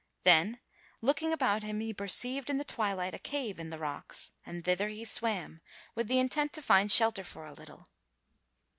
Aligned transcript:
Then, 0.23 0.59
looking 0.99 1.31
about 1.31 1.61
him, 1.61 1.79
he 1.79 1.93
perceived 1.93 2.49
in 2.49 2.57
the 2.57 2.63
twilight 2.63 3.13
a 3.13 3.19
cave 3.19 3.59
in 3.59 3.69
the 3.69 3.77
rocks, 3.77 4.31
and 4.43 4.65
thither 4.65 4.89
he 4.89 5.05
swam 5.05 5.61
with 5.93 6.07
the 6.07 6.17
intent 6.17 6.53
to 6.53 6.63
find 6.63 6.91
shelter 6.91 7.23
for 7.23 7.45
a 7.45 7.53
little. 7.53 7.87